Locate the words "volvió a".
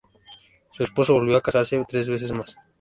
1.13-1.41